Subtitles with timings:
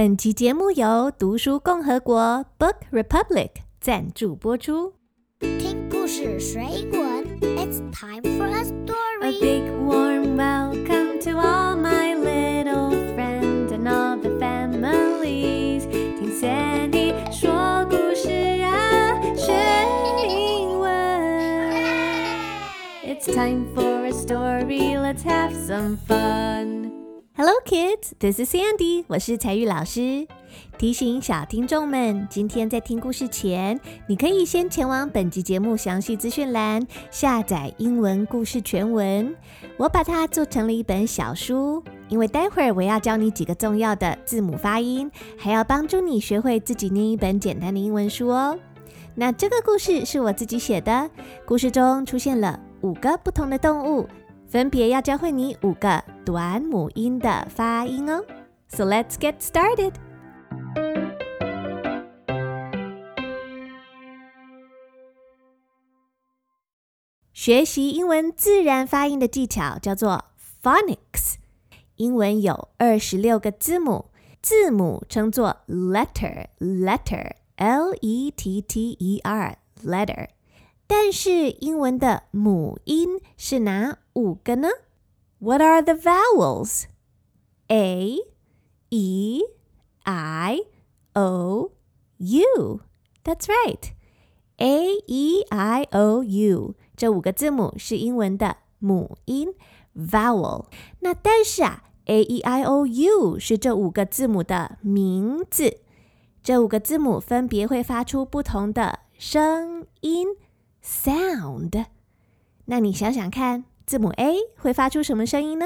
[0.00, 3.48] 本集节目由读书共和国 Book Republic
[3.80, 4.94] 赞助播出。
[5.40, 9.22] 听故事学英文，It's time for a story.
[9.22, 15.88] A big warm welcome to all my little friends and all the families。
[15.90, 18.30] 听 Sandy 说故事
[18.62, 19.52] 啊，学
[20.28, 21.72] 英文。
[23.02, 24.96] It's time for a story.
[24.96, 26.77] Let's have some fun.
[27.40, 28.14] Hello, kids.
[28.18, 29.04] This is Sandy.
[29.06, 30.26] 我是彩玉老师。
[30.76, 39.32] 提醒小听众们，今天在听故事前，你可以先前往本集节目详细资讯栏下载英文故事全文。
[39.76, 48.58] 我把它做成了一本小书，因为待会儿我要教你几个重要的字母发音，还要帮助你学会自己念一本简单的英文书哦。
[49.14, 51.08] 那这个故事是我自己写的，
[51.46, 54.08] 故事中出现了五个不同的动物，
[54.48, 58.22] 分别要教会你五个短母音的发音哦。
[58.68, 59.94] So let's get started.
[67.32, 70.26] 学习英文自然发音的技巧叫做
[70.62, 71.36] phonics。
[71.96, 74.10] 英文有二十六个字母，
[74.42, 80.28] 字母称作 letter，letter，l e t t e r，letter。
[80.86, 84.68] 但是英文的母音是哪五个呢
[85.39, 86.85] ？What are the vowels?
[87.69, 88.17] A,
[88.89, 89.41] E,
[90.03, 90.59] I,
[91.15, 91.71] O,
[92.17, 92.81] U.
[93.23, 93.91] That's right.
[94.57, 99.53] A, E, I, O, U 这五个字母是英文的母音
[99.95, 100.65] vowel。
[100.99, 105.79] 那但是啊，A, E, I, O, U 是这五个字母的名字。
[106.43, 110.27] 这五个字母分别会发出不同的声音
[110.83, 111.85] sound。
[112.65, 115.65] 那你想想看， 字母 A 会发出什么声音呢？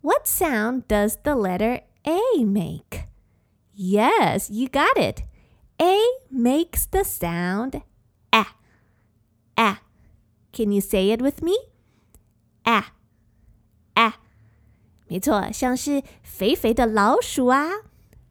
[0.00, 3.06] What sound does the letter A make?
[3.74, 5.22] Yes, you got it.
[5.78, 5.96] A
[6.30, 7.82] makes the sound
[8.30, 8.56] ah.
[9.56, 9.80] Ah.
[10.52, 11.52] Can you say it with me?
[12.64, 12.92] Ah.
[13.94, 14.14] Ah.
[15.08, 17.68] 没错，像是肥肥的老鼠啊，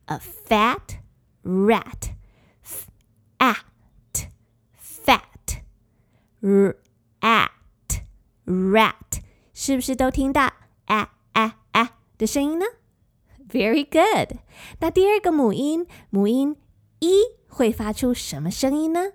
[0.06, 1.00] a fat
[1.44, 2.12] rat.
[2.64, 2.88] F
[3.40, 4.28] at
[4.76, 5.62] fat
[6.42, 7.52] rat
[8.46, 9.22] rat，
[9.54, 10.54] 是不是都听到
[10.86, 12.66] 啊啊啊的声音呢？
[13.50, 14.38] Very good。
[14.80, 16.56] 那第二个母音，母音
[17.00, 19.12] 一会发出什么声音呢？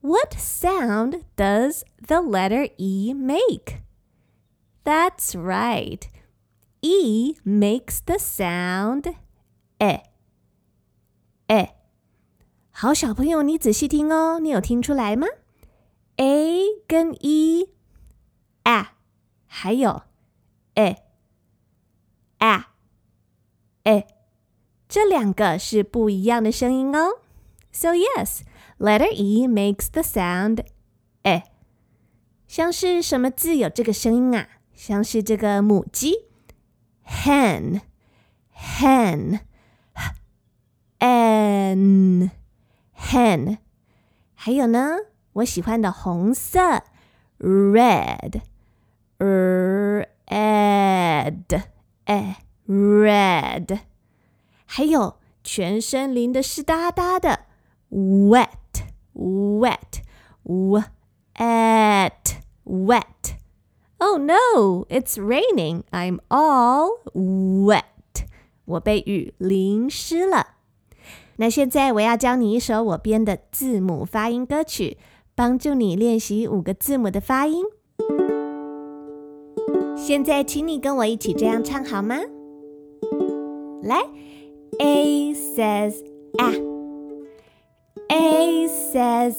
[0.00, 3.82] What sound does the letter E make?
[4.84, 6.02] That's right.
[6.80, 9.14] E makes the sound
[9.78, 10.00] e.
[11.46, 11.68] e.
[12.72, 15.28] 好，小朋友，你仔细听哦，你有听出来吗？
[16.16, 17.68] A 跟 E
[18.67, 18.95] 啊，
[19.45, 20.03] 还有
[20.75, 20.97] e
[22.39, 22.73] 啊
[23.83, 24.03] e
[24.89, 27.19] 这两个是不一样的声音哦。
[27.71, 28.41] So yes,
[28.77, 30.65] letter E makes the sound
[31.23, 31.43] e。
[32.45, 34.49] 像是什么字有这个声音啊？
[34.73, 36.25] 像是这个母鸡
[37.05, 37.79] hen
[38.53, 39.39] hen
[40.99, 42.31] hen,
[42.97, 43.57] hen，
[44.33, 44.97] 还有呢，
[45.31, 46.83] 我喜欢的红色
[47.39, 48.41] red
[49.18, 50.06] red
[52.06, 52.34] eh
[52.66, 53.80] red，
[54.66, 57.46] 还有全身淋得湿哒哒的
[57.90, 58.48] wet
[59.14, 60.02] wet
[60.44, 65.84] wet wet。Oh no, it's raining.
[65.92, 67.84] I'm all wet.
[68.64, 70.56] 我被雨淋湿了。
[71.36, 74.98] 那现在我要教你一首我编的字母发音歌曲，
[75.34, 77.64] 帮助你练习五个字母的发音。
[79.96, 82.16] 现在，请你跟我一起这样唱好吗？
[83.82, 84.00] 来，
[84.78, 85.94] A says
[86.38, 89.36] ah，A says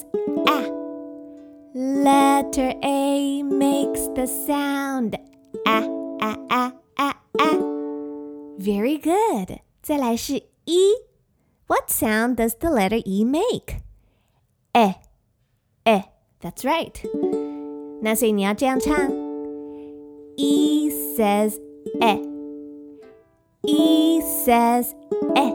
[1.74, 5.18] ah，Letter A makes the sound
[5.64, 5.82] ah
[6.20, 9.58] ah ah ah ah。Very good。
[9.82, 13.82] 再来是 E。What sound does the letter E make?
[14.72, 14.94] Eh,
[15.84, 16.02] eh.
[16.40, 16.92] That's right.
[18.02, 18.94] 那所以你要这样唱
[20.38, 21.58] ：E says
[22.00, 22.18] eh,
[23.66, 24.94] E says
[25.36, 25.52] eh.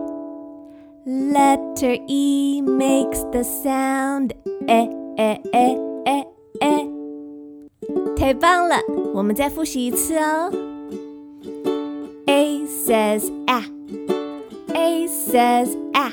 [1.06, 4.34] Letter E makes the sound
[4.68, 4.88] eh
[5.18, 6.24] eh eh eh
[6.62, 6.86] eh.
[8.16, 8.76] 太棒了！
[9.14, 10.52] 我们再复习一次哦。
[12.28, 13.64] A says ah.
[14.76, 16.12] A says ah.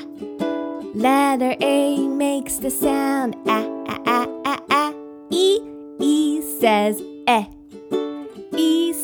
[0.95, 4.93] Letter A makes the sound ah ah ah ah ah.
[5.29, 5.61] E
[5.99, 7.03] E says eh.
[7.03, 7.10] E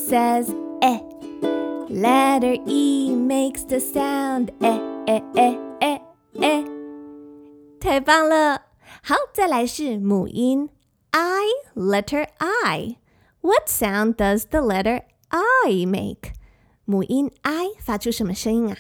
[0.08, 1.00] says eh.
[1.90, 6.02] Letter E makes the sound eh 哎哎哎
[6.40, 6.66] 哎，
[7.80, 8.64] 太棒了！
[9.04, 10.70] 好，再来是母音
[11.12, 11.44] I
[11.76, 16.34] letter I。What sound does the letter I make？
[16.86, 18.78] 母音 I 发出什么声音啊？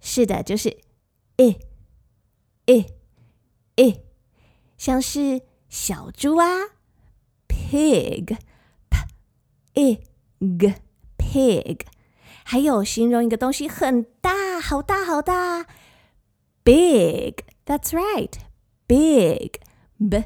[0.00, 0.76] 是的，就是
[1.36, 1.58] 诶
[2.66, 2.86] 诶
[3.76, 4.04] 诶，
[4.76, 6.46] 像是小猪啊，
[7.48, 8.36] pig，p
[9.74, 10.00] i
[10.59, 10.73] G
[11.17, 11.81] pig。
[12.43, 15.65] 还有形容一个东西很大，好大好大
[16.63, 17.35] ，big。
[17.63, 18.33] That's right,
[18.87, 19.61] big,
[19.97, 20.23] b,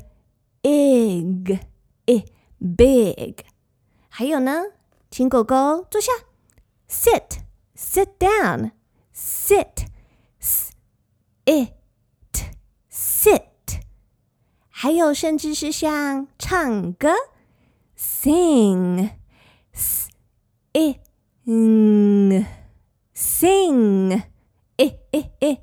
[0.63, 1.59] ig,
[2.05, 2.25] i,
[2.57, 3.35] big。
[4.09, 4.63] 还有呢，
[5.11, 6.11] 请狗狗坐下
[6.89, 7.41] ，sit,
[7.77, 8.71] sit down,
[9.13, 9.87] sit,
[10.39, 10.71] s,
[11.45, 11.73] it,
[12.89, 13.43] sit。
[14.69, 17.13] 还有甚至是像唱歌
[17.97, 19.11] ，sing,
[20.74, 22.46] it。Mm,
[23.14, 24.22] sing.
[24.78, 25.56] Eh, eh, eh.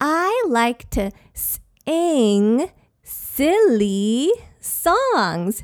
[0.00, 2.70] I like to sing
[3.04, 4.28] silly
[4.62, 5.60] songs.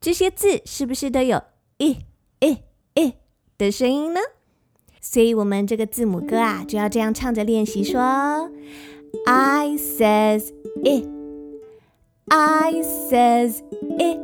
[0.00, 1.40] 这些字是不是都有
[1.78, 2.04] i
[2.40, 2.62] i
[2.94, 3.14] i
[3.56, 4.20] 的声音呢？
[5.00, 8.00] 所以我们这个字母歌啊，就要这样唱着练习说：
[9.26, 10.52] I says
[10.84, 11.08] it,
[12.26, 13.62] I says
[13.98, 14.20] it.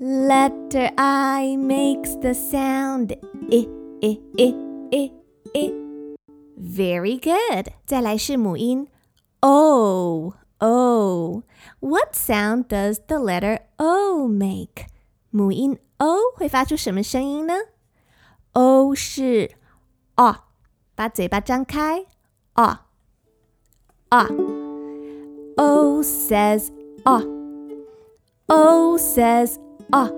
[0.00, 3.12] Letter I makes the sound
[3.50, 3.68] i
[4.02, 4.54] i i
[4.92, 5.12] i
[5.54, 5.72] i.
[6.58, 7.72] Very good.
[7.86, 8.88] 再来是母音
[9.40, 11.42] o o.
[11.80, 14.86] What sound does the letter o make?
[15.30, 17.54] 母音 o 会发出什么声音呢？
[18.52, 19.52] o 是
[20.16, 20.46] 啊，
[20.94, 22.06] 把嘴巴张开
[22.54, 22.86] 啊
[24.08, 24.28] 啊。
[25.56, 26.70] O says
[27.04, 27.22] 啊，
[28.46, 29.56] O says
[29.90, 30.10] 啊，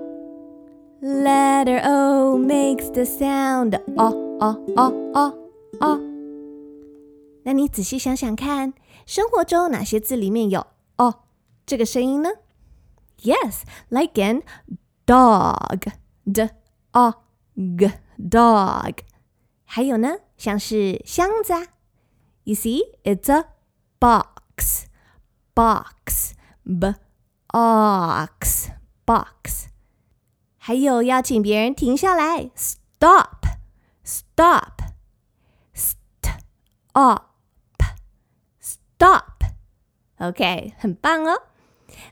[1.01, 5.33] letter O makes the sound 啊啊啊啊
[5.79, 5.99] 啊。
[7.43, 8.73] 那你仔细想想看，
[9.05, 10.65] 生活中哪些字里面有“
[10.97, 11.23] 哦”
[11.65, 12.29] 这个声音呢？
[13.19, 14.43] Yes, like in
[15.05, 15.91] dog,
[16.25, 16.49] d
[16.91, 17.13] o
[17.55, 18.97] g dog。
[19.63, 21.67] 还有呢，像是箱子啊，
[22.43, 23.45] You see, it's a
[23.99, 24.85] box,
[25.53, 26.33] box,
[26.63, 26.93] b
[27.49, 28.69] ox。
[29.09, 29.67] box。
[30.57, 33.45] 还有要请别人停下来，stop
[34.03, 34.81] stop
[35.73, 37.21] stop
[38.59, 41.43] stop。OK，很棒哦。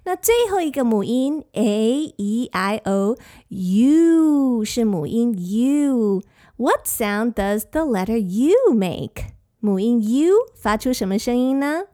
[0.03, 3.17] 那最后一个母音 a e i o
[3.47, 9.33] u 是母音 u。What sound does the letter u make？
[9.59, 11.85] 母音 u 发出什么声音呢？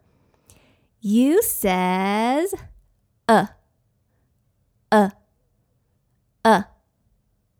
[1.01, 2.53] U says
[3.27, 3.55] a。
[4.93, 5.11] 呃
[6.43, 6.65] 呃，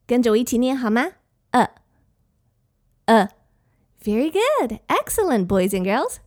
[0.08, 1.06] 跟着我一起念好吗？
[1.52, 1.70] 呃
[3.06, 3.30] 呃，
[4.02, 6.18] Very good, excellent, boys and girls。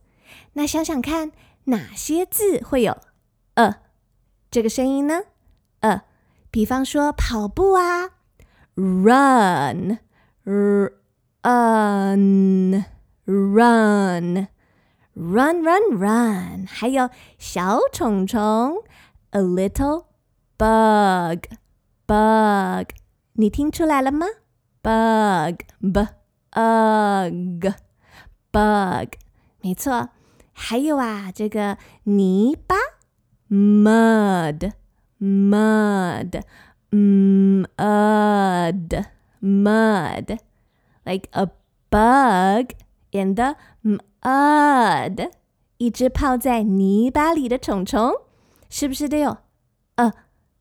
[0.53, 1.31] 那想想看，
[1.65, 2.97] 哪些字会有
[3.55, 3.81] 呃
[4.51, 5.23] 这个声音呢？
[5.79, 6.03] 呃，
[6.51, 8.11] 比方说跑步啊，
[8.75, 9.97] run,
[10.43, 10.89] run,
[13.25, 14.47] run,
[15.15, 16.67] run, run, run。
[16.67, 17.09] 还有
[17.39, 18.83] 小虫虫，
[19.31, 20.05] a little。
[20.57, 21.47] bug
[22.05, 22.89] bug，
[23.33, 24.27] 你听出来了吗？
[24.81, 26.07] bug b
[26.51, 27.73] ug
[28.51, 29.13] bug，
[29.61, 30.09] 没错。
[30.51, 32.75] 还有啊，这个泥巴
[33.49, 34.73] mud
[35.19, 36.43] mud
[36.91, 37.65] mud
[39.41, 40.37] mud
[41.03, 41.47] like a
[41.89, 42.75] bug
[43.11, 45.31] in the mud，
[45.77, 48.13] 一只泡在泥巴里的虫虫，
[48.69, 49.37] 是不是都有
[49.95, 50.13] 呃？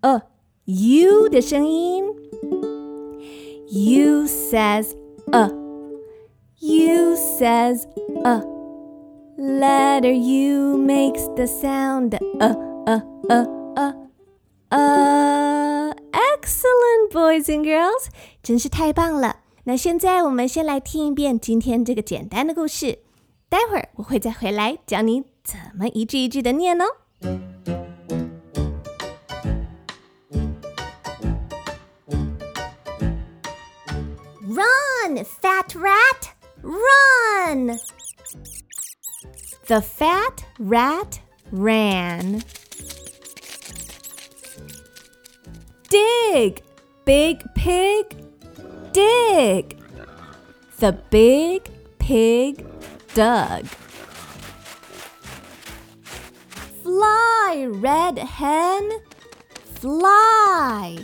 [0.00, 0.22] 呃
[0.64, 2.04] u 的声音。
[3.68, 4.94] U says
[5.32, 5.50] a.
[6.60, 7.86] U says
[8.24, 8.42] a.
[9.36, 12.54] Letter U makes the sound uh
[12.86, 13.92] uh uh uh
[14.70, 15.92] uh.
[16.12, 18.06] Excellent, boys and girls，
[18.42, 19.38] 真是太棒了。
[19.64, 22.98] 那现在我们先来听一遍今天这个简单的故事，
[23.48, 26.84] 待会儿我会再回来教你怎么一句一句的念哦。
[35.09, 37.79] Run, fat rat, run!
[39.65, 41.19] The fat rat
[41.51, 42.43] ran.
[45.89, 46.61] Dig,
[47.05, 48.17] big pig,
[48.91, 49.79] dig.
[50.77, 52.63] The big pig
[53.15, 53.65] dug.
[56.83, 58.91] Fly, red hen,
[59.73, 60.99] fly.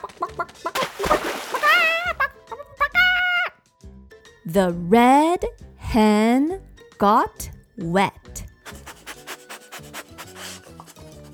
[4.45, 5.45] The red
[5.77, 6.61] hen
[6.97, 8.43] got wet.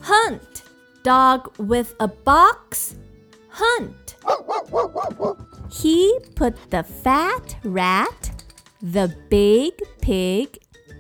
[0.02, 0.64] Hunt,
[1.04, 2.96] dog with a box,
[3.50, 4.16] hunt.
[5.72, 8.44] He put the fat rat,
[8.82, 10.58] the big pig,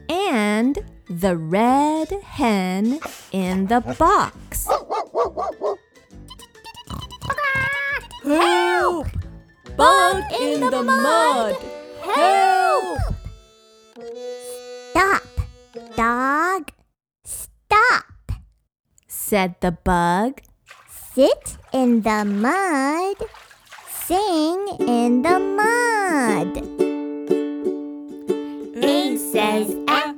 [0.10, 3.00] and the red hen
[3.34, 4.68] in the box.
[8.24, 9.08] Help!
[9.76, 11.77] Bug in the mud!
[12.16, 13.00] Help!
[14.92, 15.24] Stop,
[15.96, 16.72] dog.
[17.24, 18.32] Stop.
[19.08, 20.42] said the bug.
[21.14, 23.18] Sit in the mud.
[23.90, 26.58] Sing in the mud.
[28.84, 30.17] A says ah.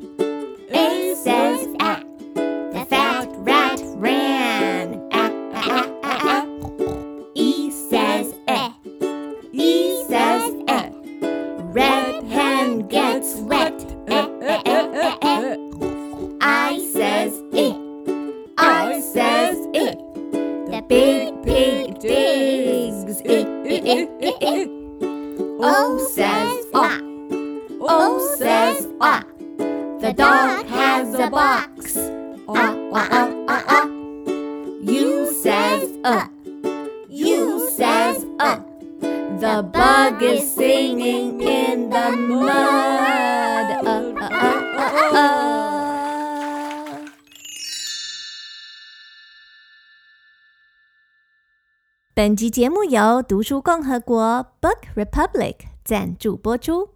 [52.20, 56.90] 本集节目由读书共和国 Book Republic 赞助播出。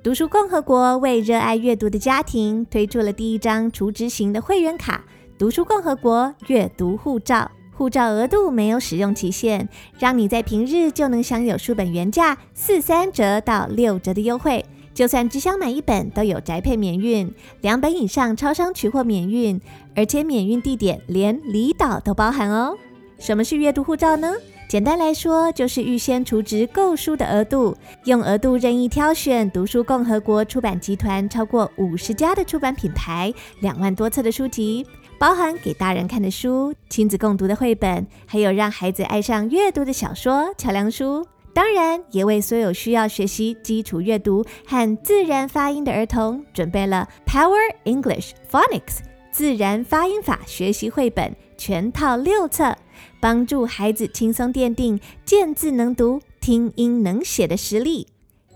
[0.00, 5.04] 读书共和国为热爱阅读的家庭推出了第一张储值型的会员卡——
[5.36, 7.50] 读书共和国阅读护照。
[7.72, 9.68] 护照额度没有使用期限，
[9.98, 14.64] 让你在平日就能享有书本原价四三折到六折的优惠。
[14.98, 19.60] 就算只想买一本，都有宅配免运，两本以上超商取货免运，
[19.94, 22.76] 而且免运地点连离岛都包含哦。
[23.16, 24.34] 什么是阅读护照呢？
[24.68, 27.76] 简单来说，就是预先储值购书的额度，
[28.06, 34.84] 用额度任意挑选读书共和国出版集团超过五十家的出版品牌，两万多册的书籍，
[35.16, 41.24] 包含给大人看的书、亲子共读的绘本，还有让孩子爱上阅读的小说、桥梁书。
[41.58, 48.98] 当然，也为所有需要学习基础阅读和自然发音的儿童准备了 Power English Phonics
[49.32, 52.76] 自然发音法学习绘本全套六册，
[53.18, 58.06] 帮助孩子轻松奠定见字能读、听音能写的实力。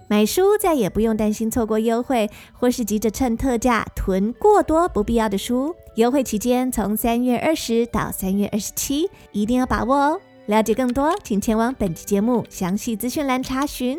[0.07, 5.75] 买书再也不用担心错过优惠，或是急着趁特价囤过多不必要的书。
[5.97, 10.21] 优惠期间从三月二十到三月二十七，一定要把握哦！
[10.53, 13.99] 了解更多，请前往本期节目详细资讯栏查询。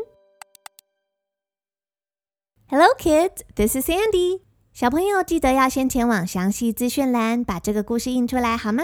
[2.67, 3.41] Hello, kids.
[3.55, 4.41] This is Sandy.
[4.71, 8.83] 小朋友记得要先前往详细资讯栏把这个故事印出来，好吗？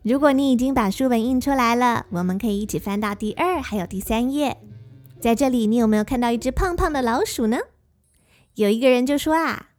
[0.00, 4.56] 如果你已经把书本印出来了，我们可以一起翻到第二还有第三页。
[5.20, 7.58] 在这里，你有没有看到一只胖胖的老鼠呢？
[8.54, 9.72] 有一个人就说啊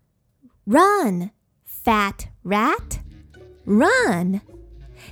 [0.66, 1.32] ：“Run,
[1.66, 3.00] fat rat,
[3.66, 4.42] run！”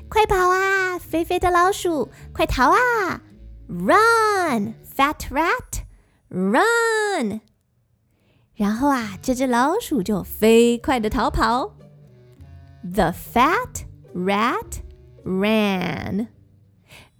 [0.08, 3.22] 快跑啊，肥肥的老鼠，快逃啊！
[3.66, 5.84] Run, fat rat,
[6.28, 7.40] run！
[8.54, 11.74] 然后啊，这只老鼠就飞快的逃跑。
[12.82, 14.82] The fat rat
[15.24, 16.28] ran.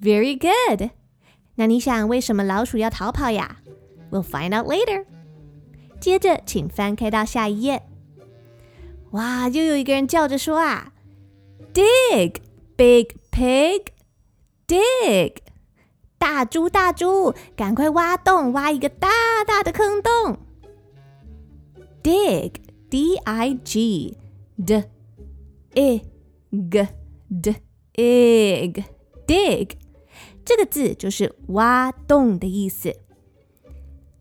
[0.01, 0.91] Very good.
[1.55, 3.59] 那你想为什么老鼠要逃跑呀？
[4.11, 5.07] We'll find out later.
[5.99, 7.83] 接着，请翻开到下一页。
[9.13, 10.93] 哇，又有一个人叫着说啊，
[11.73, 12.37] Dig,
[12.80, 13.88] big pig,
[14.66, 15.34] dig！
[16.18, 19.10] 大猪大猪，赶快挖洞，挖一个大
[19.46, 20.38] 大的坑洞。
[22.02, 22.54] Dig,
[22.90, 24.18] D-I-G,
[24.66, 24.84] d,
[25.76, 26.02] i,
[26.70, 26.88] g,
[27.42, 27.56] d,
[27.96, 28.84] ig,
[29.28, 29.72] dig。
[30.46, 32.96] 这个字就是挖洞的意思。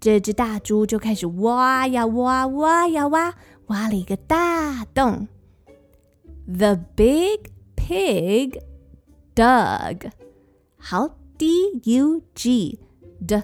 [0.00, 3.34] 这只大猪就开始挖呀挖，挖呀挖，
[3.68, 5.28] 挖了一个大洞。
[6.48, 7.52] The big
[7.88, 8.60] pig
[9.34, 10.10] dug.
[10.76, 11.46] 好，D
[11.84, 12.78] U G
[13.26, 13.42] d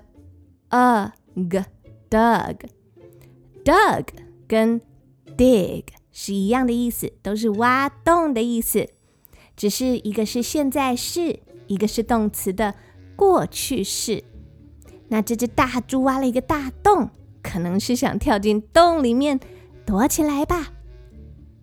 [0.68, 1.64] a g
[2.10, 2.56] dug
[3.64, 4.04] dug
[4.46, 4.82] 跟
[5.34, 8.86] dig 是一样的意思，都是挖洞的意思，
[9.56, 12.74] 只是一个是现在式，一个是动词的
[13.16, 14.22] 过去式。
[15.08, 17.08] 那这只大猪挖了一个大洞，
[17.42, 19.40] 可能是想跳进洞里面
[19.86, 20.70] 躲起来吧。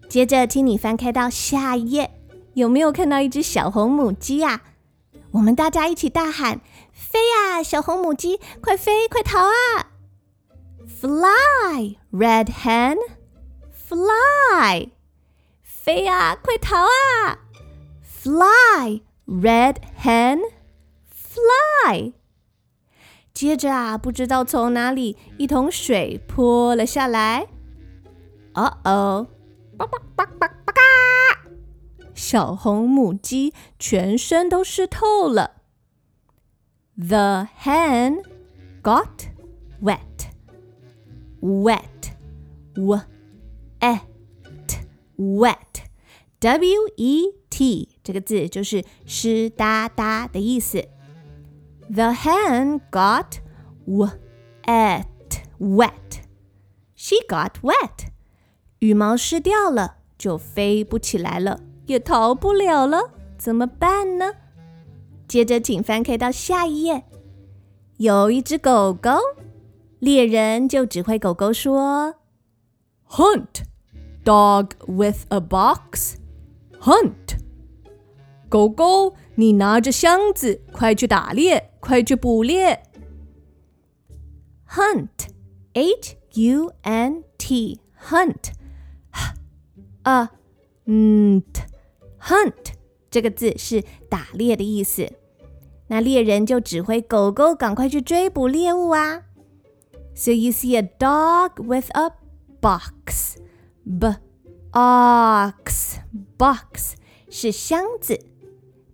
[0.10, 2.10] 接着，请你翻开到下一页，
[2.54, 4.62] 有没有看到一只小红母鸡呀？
[5.32, 6.60] 我们大家一起大喊
[6.92, 9.88] ：“飞呀，小红母鸡，快飞，快逃啊
[10.86, 12.98] ！”Fly, red hen,
[13.72, 14.90] fly！
[15.64, 17.40] 飞呀，快逃啊
[18.04, 20.42] ！Fly, red hen,
[21.10, 22.12] fly！
[23.34, 27.48] 接着啊，不知道从哪里一桶水泼了下来。
[28.54, 29.28] 哦哦，
[29.78, 30.82] 叭叭叭叭叭嘎！
[32.22, 35.64] 小红母鸡全身都湿透了。
[36.96, 38.24] The hen
[38.84, 39.32] got
[39.82, 39.98] wet.
[41.42, 42.14] Wet,
[42.76, 43.00] w
[43.80, 44.00] e
[44.68, 44.78] t,
[45.18, 45.82] wet,
[46.40, 50.88] w e t 这个字就是湿哒哒的意思。
[51.92, 53.40] The hen got
[53.88, 55.08] wet,
[55.58, 56.22] wet.
[56.96, 58.12] She got wet.
[58.78, 61.62] 羽毛湿掉了，就飞不起来了，
[61.92, 64.34] 也逃不了了，怎么办呢？
[65.28, 67.04] 接着，请翻开到下一页，
[67.98, 69.12] 有一只狗狗，
[70.00, 72.16] 猎人就指挥狗狗说
[73.10, 73.64] ：“Hunt,
[74.24, 76.16] dog with a box.
[76.80, 77.38] Hunt.”
[78.48, 82.84] 狗狗，你拿着箱子，快去打猎，快去捕猎。
[84.70, 85.28] Hunt,
[85.74, 88.54] H U N T, hunt.
[90.04, 90.32] 啊，
[90.86, 91.44] 嗯
[92.21, 92.75] ，hunt
[93.11, 95.13] 这个字是打猎的意思。
[95.89, 99.23] 那猎人就指挥狗狗赶快去追捕猎物啊。
[100.15, 102.11] So you see a dog with a
[102.61, 103.37] box.
[103.85, 104.17] B
[104.73, 105.99] ox
[106.37, 106.95] box
[107.31, 108.19] 是箱子，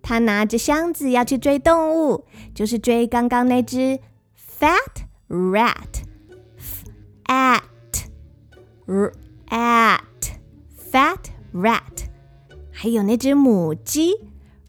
[0.03, 3.99] 他拿着箱子要去追动物，就是追刚刚那只
[4.37, 6.03] fat rat.
[7.25, 7.63] At
[9.49, 10.01] at
[10.93, 11.19] fat
[11.55, 12.05] rat，
[12.77, 14.13] 还有那只母鸡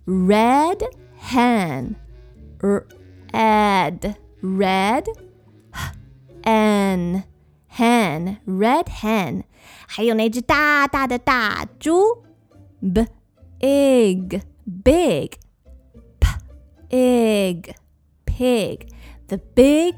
[0.05, 0.79] red
[1.21, 5.05] hen。red red
[6.43, 7.23] n
[7.75, 9.43] hen red hen，
[9.87, 12.23] 还有那只大大的大猪
[12.81, 14.41] big
[14.83, 15.31] big
[16.89, 17.73] pig
[18.25, 18.87] pig
[19.27, 19.95] the big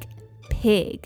[0.49, 1.01] pig.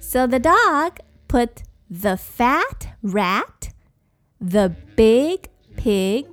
[0.00, 3.70] So the dog put the fat rat,
[4.38, 6.26] the big pig,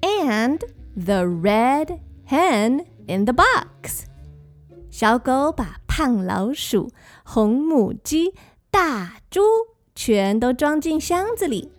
[0.00, 0.58] and
[0.96, 4.04] the red hen in the box.
[4.90, 6.90] 小狗把胖老鼠、
[7.24, 8.34] 红母鸡、
[8.70, 9.40] 大猪
[9.94, 11.70] 全都装进箱子里。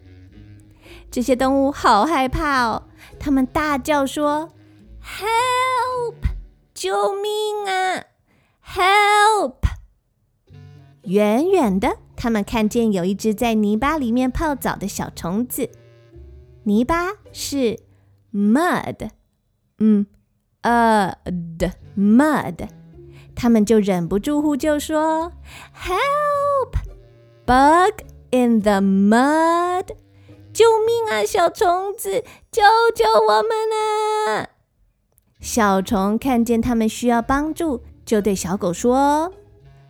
[1.11, 2.83] 这些动物好害怕哦，
[3.19, 4.49] 它们大叫说：“
[5.03, 6.15] Help！
[6.73, 8.05] 救命啊！
[8.65, 9.57] Help！”
[11.03, 15.69] 远远的，他们看见有一只在泥巴里面泡澡的小虫子。
[16.68, 17.78] 泥巴是
[18.32, 19.08] mud，
[19.78, 20.06] 嗯。
[20.62, 21.16] 呃
[21.56, 22.68] 的 mud，
[23.34, 25.32] 他们就忍不住呼救说
[25.72, 26.74] ：“Help!
[27.46, 28.02] Bug
[28.32, 29.86] in the mud！
[30.52, 32.62] 救命啊，小虫子，救
[32.94, 34.48] 救我们啊！”
[35.40, 39.32] 小虫看见他们需要帮助，就对小狗说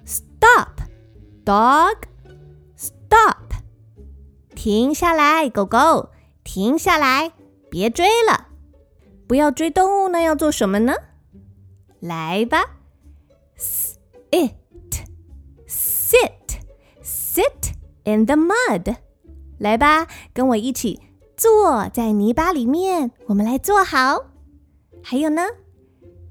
[0.04, 0.82] ：“Stop,
[1.46, 1.96] dog!
[2.76, 3.54] Stop!
[4.54, 6.10] 停下来，狗狗，
[6.48, 7.32] 停下来，
[7.68, 8.48] 别追了。”
[9.28, 10.94] 不要追动物，那要做什么呢？
[12.00, 12.78] 来吧
[13.58, 14.54] ，sit
[15.66, 16.62] sit
[17.02, 18.96] sit in the mud。
[19.58, 21.02] 来吧，跟我一起
[21.36, 23.10] 坐在泥巴里面。
[23.26, 24.30] 我们来坐好。
[25.02, 25.42] 还有呢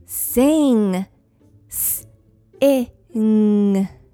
[0.08, 1.06] ，sing
[1.70, 2.18] sing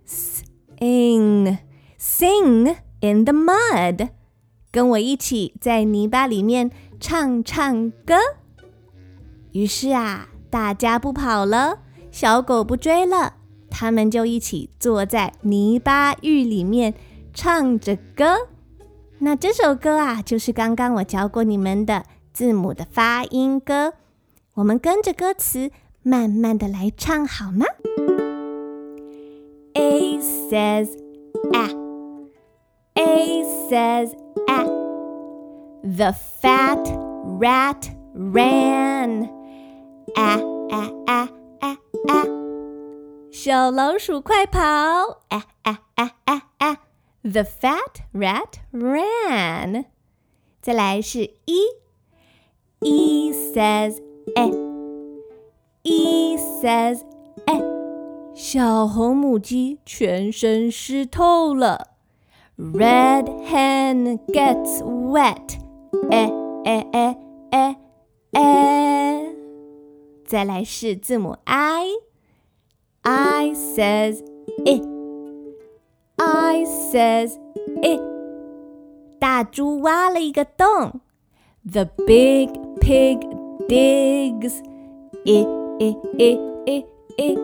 [0.06, 1.58] sing
[1.98, 4.10] sing in the mud。
[4.74, 8.16] 跟我一起在泥巴里面唱唱歌。
[9.52, 11.78] 于是啊，大家不跑了，
[12.10, 13.36] 小狗不追了，
[13.70, 16.96] 他们就一起坐在泥巴浴里面
[17.36, 18.48] 唱着歌。
[19.20, 23.94] 那这首歌啊，就是刚刚我教过你们的字母的发音歌。
[24.56, 25.70] 我们跟着歌词
[26.02, 27.68] 慢慢的来唱好吗
[29.76, 30.90] ？A says
[31.54, 31.70] a,
[32.96, 34.23] A says
[35.83, 36.79] the fat
[37.25, 39.29] rat ran.
[40.15, 41.29] 啊啊啊
[41.61, 42.25] 啊啊！
[43.31, 44.61] 小老鼠快跑！
[45.29, 46.77] 啊啊啊啊啊！
[47.23, 49.85] The fat rat ran.
[50.61, 53.99] 再来是 E。E says
[54.37, 54.53] eh.
[55.83, 57.01] E says
[57.47, 57.63] eh.
[58.35, 61.89] 小红母鸡全身湿透了。
[62.57, 65.59] Red hen gets wet.
[66.12, 66.32] Eh
[66.66, 67.16] eh eh
[67.52, 67.76] eh
[68.32, 69.36] eh.
[70.26, 71.88] 再来是字母 I。
[73.04, 74.24] I says
[74.66, 74.82] i。
[76.18, 77.38] I says
[77.84, 78.00] i
[79.20, 81.02] 大猪挖了一个洞。
[81.64, 82.50] The big
[82.82, 83.20] pig
[83.68, 84.62] digs.
[85.26, 85.48] It
[85.80, 86.86] it it it
[87.18, 87.40] it.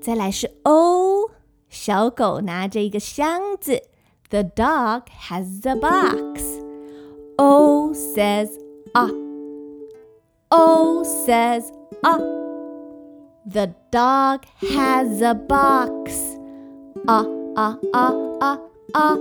[0.00, 1.30] 再来是 O，
[1.68, 3.82] 小狗拿着一个箱子。
[4.28, 6.62] The dog has a box.
[7.41, 8.57] O says
[8.95, 9.11] ah.
[10.51, 11.71] O says
[12.03, 12.19] ah.
[13.45, 16.37] The dog has a box.
[17.07, 17.25] Ah
[17.55, 18.59] ah ah ah
[18.93, 19.17] ah.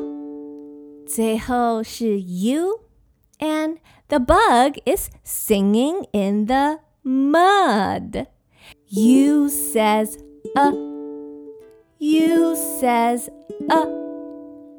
[1.06, 2.80] 最后是 U,
[3.38, 3.78] and
[4.08, 8.26] the bug is singing in the mud.
[8.88, 10.18] U says
[10.56, 10.72] uh.
[11.98, 13.30] U says
[13.70, 13.99] uh.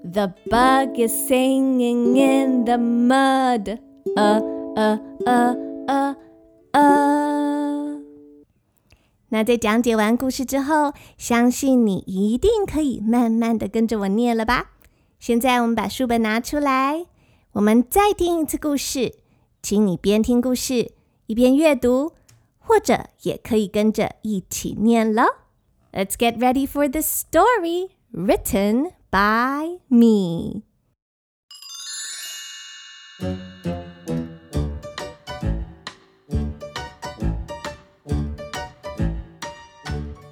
[0.03, 3.80] The bug is singing in the mud.
[4.15, 4.41] Uh
[4.75, 5.56] uh uh
[5.88, 6.15] uh
[6.73, 8.01] uh.
[9.30, 14.71] 那在讲解完故事之后，相信你一定可以慢慢的跟着我念了吧？
[15.19, 17.08] 现在我们把书本拿出来，
[17.51, 19.15] 我们再听一次故事，
[19.62, 20.91] 请你边听故事
[21.25, 22.13] 一边阅读，
[22.60, 25.25] 或者也可以跟着一起念了。
[25.91, 30.64] Let's get ready for the story written by me.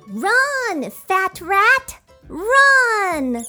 [0.09, 2.01] Run, fat rat!
[2.27, 3.45] Run!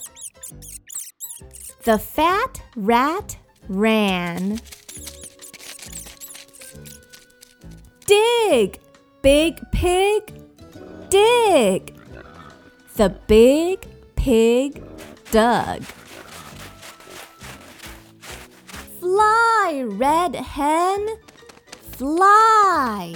[1.84, 3.38] The fat rat
[3.70, 4.60] ran.
[8.06, 8.80] Dig,
[9.22, 10.34] big pig,
[11.10, 11.96] dig.
[12.96, 14.91] The big pig
[15.32, 15.82] dug.
[19.00, 21.08] Fly, red hen,
[21.92, 23.16] fly.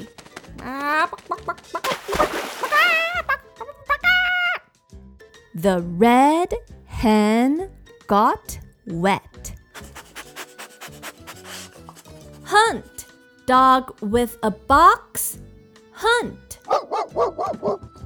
[5.53, 6.53] The red
[6.85, 7.69] hen
[8.07, 9.53] got wet.
[12.43, 13.05] Hunt,
[13.45, 15.39] dog with a box,
[15.91, 16.59] hunt.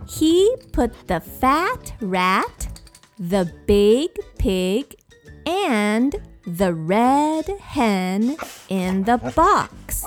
[0.08, 2.59] He put the fat rat,
[3.20, 4.96] the big pig,
[5.46, 6.16] and
[6.48, 8.38] the red hen
[8.70, 10.06] in the box.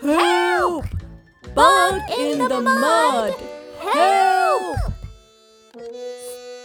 [0.00, 0.86] Help!
[1.54, 3.34] Bug in the mud!
[3.80, 4.78] Help!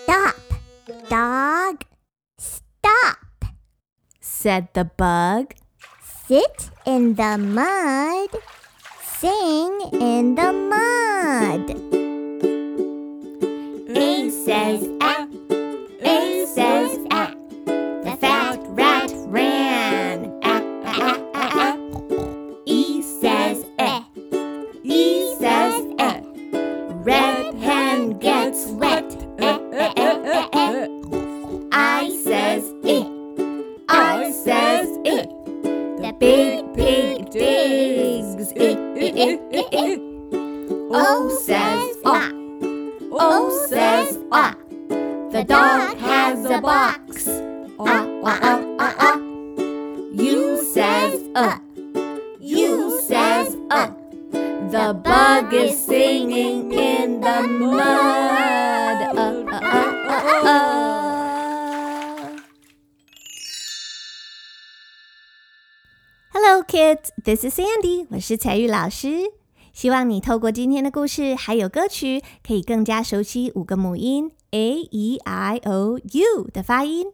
[0.03, 0.35] Stop,
[1.09, 1.83] dog.
[2.37, 3.17] Stop.
[4.21, 5.53] said the bug.
[6.27, 8.29] Sit in the mud.
[9.03, 12.14] Sing in the mud.
[14.45, 14.87] Says.
[66.75, 67.11] Kids.
[67.23, 68.05] This is Sandy.
[68.09, 69.31] 我是彩玉老师。
[69.71, 77.07] 希望你透过今天的故事还有歌曲，可以更加熟悉五个母音 a e i o u 的发音。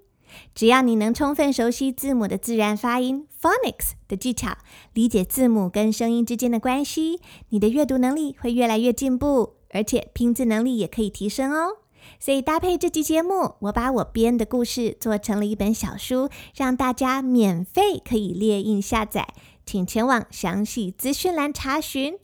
[0.56, 4.58] 只要你能充分熟悉字母的自然发音 （phonics） 的技巧，
[4.96, 7.20] 理解字母跟声音之间的关系，
[7.50, 11.78] 你的阅读能力会越来越进步，而且拼字能力也可以提升哦。
[12.20, 19.28] 所以搭配这集节目，我把我编的故事做成了一本小书，让大家免费可以列印下载，
[19.72, 22.20] 请前往详细资讯栏查询。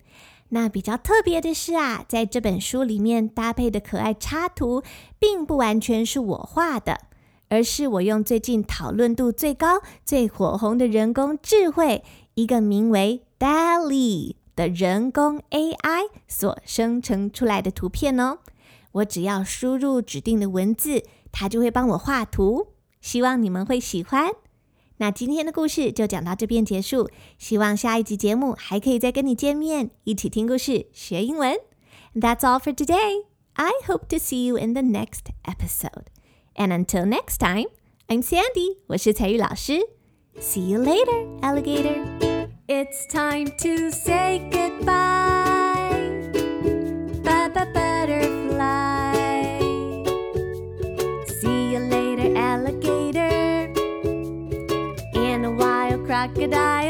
[0.49, 4.83] 那比较特别的是啊，在这本书里面搭配的可爱插图，
[5.17, 6.99] 并不完全是我画的，
[7.47, 18.39] 而是我用最近讨论度最高、最火红的人工智慧，一个名为 DALL-E 的人工 AI 所生成出来的图片哦。
[18.91, 22.73] 我只要输入指定的文字，它就会帮我画图。
[22.99, 24.31] 希望你们会喜欢。
[24.98, 31.56] 那今天的故事就讲到这边结束，希望下一集节目还可以再跟你见面，一起听故事学英文。
[32.14, 33.24] That's all for today.
[33.54, 36.06] I hope to see you in the next episode.
[36.54, 37.66] And until next time,
[38.06, 38.78] I'm Sandy.
[38.88, 39.80] 我是彩玉老师。
[40.38, 42.04] See you later, alligator.
[42.66, 45.45] It's time to say goodbye.
[56.17, 56.86] Crocodile.